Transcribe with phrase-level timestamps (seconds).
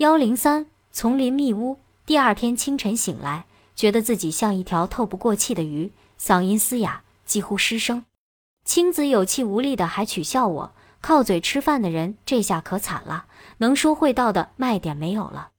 [0.00, 1.78] 幺零三丛林密屋。
[2.06, 3.44] 第二天清晨醒来，
[3.76, 8.06] 觉得自己像一条透不过气的鱼，嗓音嘶哑，几乎失声。
[8.64, 13.26] 青子有气无力的还取笑我：“靠嘴吃饭的人，这下可惨了，
[13.58, 15.50] 能说会道的卖点没有了。”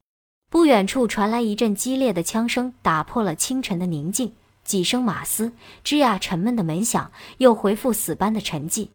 [0.50, 4.34] 不远处传来一阵激烈的枪声，打破了清晨的宁静。
[4.64, 5.52] 几声马嘶，
[5.86, 8.88] 吱呀沉闷的门响又回复死般的沉寂。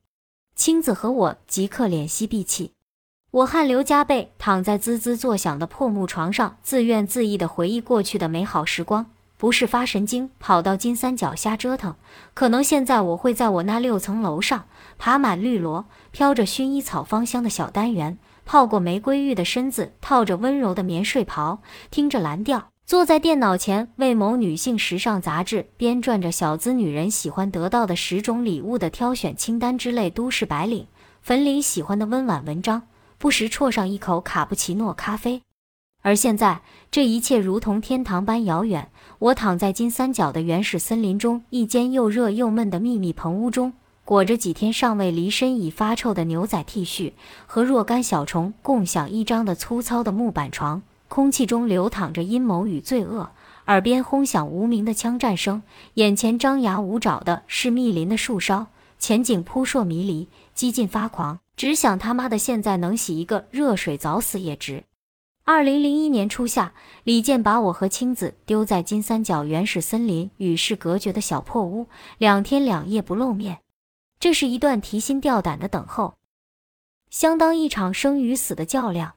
[0.56, 2.72] 青子和我即刻敛息闭气。
[3.36, 9.04] 我汗流浃背，躺在滋滋作响的破木床上，自怨自艾地回忆过去的美好时光。
[9.36, 11.94] 不是发神经跑到金三角瞎折腾，
[12.32, 14.64] 可能现在我会在我那六层楼上，
[14.96, 21.58] 爬满绿萝、飘着薰衣草芳香的小单元，泡过玫瑰浴的身子，套着温柔的棉睡袍，
[21.90, 30.86] 听着蓝调，坐在电脑前为某女性时尚杂志编撰着小资女人喜欢得到的十种礼物的挑选清单之类都市白领
[31.20, 32.80] 粉领喜欢的温婉文章。
[33.18, 35.42] 不时啜上一口卡布奇诺咖啡，
[36.02, 38.90] 而现在这一切如同天堂般遥远。
[39.18, 43.72] 我躺在金三角的原始森林中一间又热又闷的秘密棚屋中，
[44.04, 47.14] 裹着几天尚未离身已发臭的牛仔 T 恤，
[47.46, 50.82] 和若干小虫共享一张的粗糙的木板床。
[51.08, 53.30] 空气中流淌着阴谋与罪恶，
[53.66, 55.62] 耳边轰响无名的枪战声，
[55.94, 58.66] 眼前张牙舞爪的是密林的树梢，
[58.98, 61.38] 前景扑朔迷离，几近发狂。
[61.56, 64.84] 只想他妈的现在能洗一个热水澡死也值。
[65.44, 71.86] 二零零一年初夏，李健把我和青子丢在金三角原始森林与世隔绝的小破屋，
[72.18, 73.60] 两天两夜不露面。
[74.18, 76.14] 这是一段提心吊胆的等候，
[77.10, 79.14] 相当一场生与死的较量。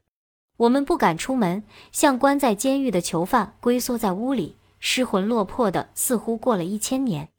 [0.57, 7.29] 我们不敢出门，像关在监狱的囚犯，龟缩在屋里，失魂落魄的，似乎过了一千年。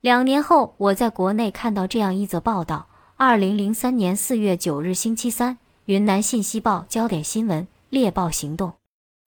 [0.00, 2.88] 两年后，我在国内看到这样一则报道。
[3.26, 8.74] 二零零三年四月九日星期三，云南信息报焦点新闻猎豹行动。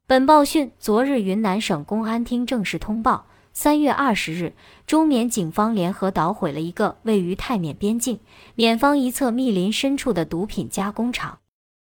[0.07, 4.53] 本报讯：昨日云南省公安厅正式通报，三月二十日，
[4.87, 8.21] 中缅警方联合捣毁了一个位于泰缅边境
[8.55, 11.39] 缅方一侧密林深处的毒品加工厂。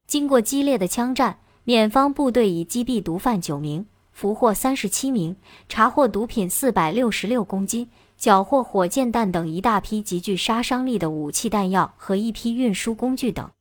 [0.06, 5.36] 经过激烈的枪战，缅方部队已击毙毒贩九名，俘获三十七名，
[5.68, 7.90] 查获毒品四百六十六公斤。
[8.18, 13.52] 缴获火箭弹等一大批极具杀伤力的武器弹药和一批运输工具等。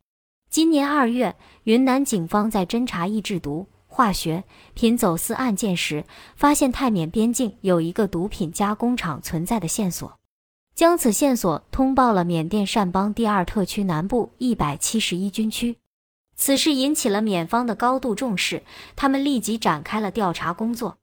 [0.48, 4.44] 今年二月，云南警方在侦查易制毒、化学
[4.74, 6.04] 品走私案件时，
[6.36, 10.16] 发现泰缅边境有一个毒品加工厂存在的线索，
[10.72, 15.78] 将此线索通报了缅甸善邦第二特区南部一百七十一军区。
[16.36, 18.62] 此事引起了缅方的高度重视，
[18.96, 20.98] 他们立即展开了调查工作，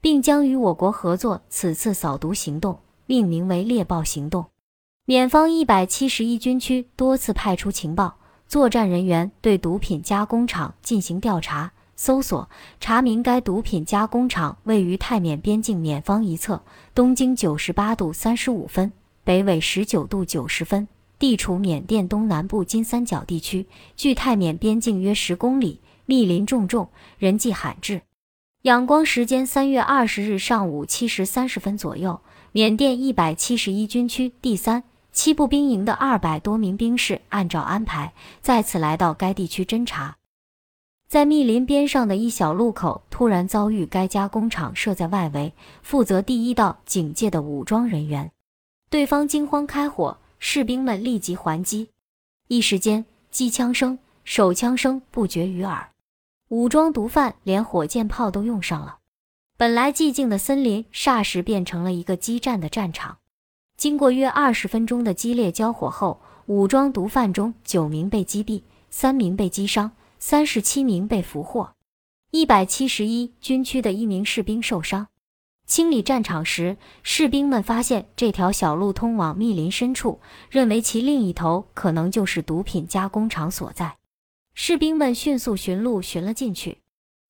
[0.00, 2.80] 并将与我国合作此次扫毒行动。
[3.06, 4.46] 命名为“猎豹行动”，
[5.04, 8.14] 缅方一百七十一军区多次派出情报
[8.46, 12.48] 作战人员对毒品加工厂进行调查搜索，
[12.80, 16.62] 查明该毒品加工厂位于泰缅边境缅方一侧，
[16.94, 18.92] 东经九十八度三十五分，
[19.24, 20.88] 北纬十九度九十分，
[21.22, 28.02] 地处缅甸东南部金三角地区，距泰缅边境约十公里，密林重重，人迹罕至。
[28.62, 32.20] 仰光时间三月二十日上午七时三十分左右。
[32.50, 34.82] 缅甸一百七十一军区第三
[35.12, 40.16] 七步兵营的二百多名兵士，按照安排再次来到该地区侦查。
[41.06, 48.32] 在密林边上的一小路口，突然遭遇该加工厂设在外围，负责第一道警戒的武装人员。
[48.90, 51.90] 对方惊慌开火，士兵们立即还击，
[52.48, 55.90] 一时间机枪声、手枪声不绝于耳。
[56.48, 58.98] 武装毒贩连火箭炮都用上了。
[59.56, 63.18] 本来寂静的森林，霎时变成了一个激战的战场。
[63.76, 71.72] 经过约二十分钟的激烈交火后，武装毒贩中九名被击毙，三名被击伤，三十七名被俘获。
[72.32, 75.06] 一百七十一军区的一名士兵受伤。
[75.72, 83.96] 清理战场时，士兵们发现这条小路通往密林深处，认为其另一头可能就是毒品加工厂所在。
[84.52, 86.76] 士兵们迅速寻路寻了进去，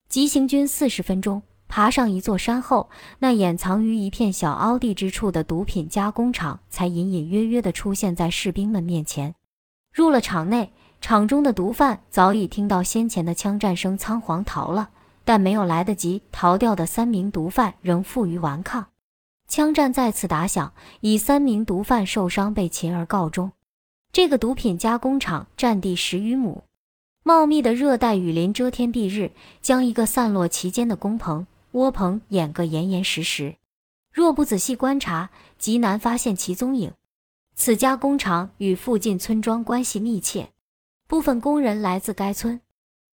[0.09, 1.41] 急行军四十分钟。
[1.69, 2.89] 爬上一座山后，
[3.19, 9.33] 那掩藏于一片小凹地之处的毒品加工厂才隐隐约约地出现在士兵们面前。
[9.93, 14.89] 入了场内，场中的毒贩早已听到先前的枪战声，仓皇逃了。
[15.25, 18.87] 但没有来得及逃掉的三名毒贩仍负隅顽抗。
[19.47, 23.51] 枪战再次打响，以三名毒贩受伤被擒而告终。
[24.11, 26.63] 这个毒品加工厂占地十余亩，
[27.23, 29.31] 茂密的热带雨林遮天蔽日，
[29.61, 31.45] 将一个散落其间的工棚。
[31.71, 33.55] 窝棚掩个严严实实，
[34.11, 36.93] 若不仔细观察，极难发现其踪影。
[37.55, 40.49] 此家工厂与附近村庄关系密切，
[41.07, 42.61] 部分工人来自该村。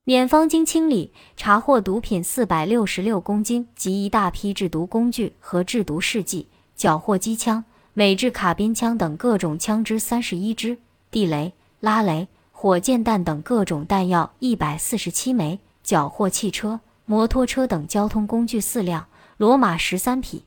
[0.05, 7.63] 缅方经清理，查获毒品四百六十六公斤及一大批制毒工具和制毒试剂，缴获机枪、
[7.93, 10.79] 美制卡宾枪等各种枪支三十一支，
[11.11, 19.07] 地雷、拉雷、火箭弹等各种弹药一百四十七枚，缴获汽车、摩托车等交通工具四辆，
[19.39, 20.45] 骡马十三匹。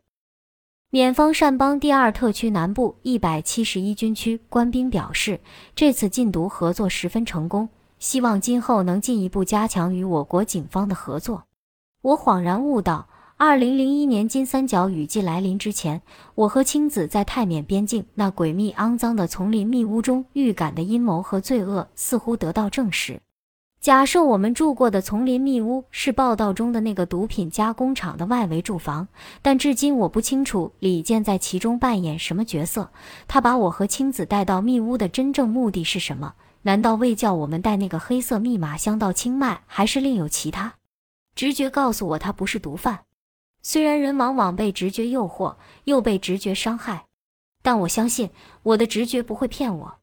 [0.89, 5.39] 缅方善邦第二特区南部一百七十一军区官兵表示，
[5.75, 7.69] 这次禁毒合作十分成功。
[8.03, 11.45] 希望今后能进一步加强与我国警方的合作。
[12.01, 13.07] 我恍然悟到，
[13.37, 16.01] 二零零一年金三角雨季来临之前，
[16.35, 23.21] 我和青子在泰缅边境那诡秘肮脏的丛林密屋中预感的阴谋和罪恶似乎得到证实。
[23.79, 29.07] 假设我们住过的丛林密屋是报道中的那个毒品加工厂的外围住房，
[29.41, 32.89] 但至今我不清楚李健在其中扮演什么角色。
[33.29, 36.33] 他把我和青子带到密屋的真正目的是什么？
[36.63, 40.73] 难道为叫我们带那个黑色密码箱到清迈，还是另有其他？
[41.35, 43.05] 直觉告诉我他不是毒贩。
[43.61, 45.55] 虽然人往往被直觉诱惑，
[45.85, 47.05] 又被直觉伤害，
[47.61, 48.29] 但我相信
[48.63, 49.99] 我的直觉不会骗我。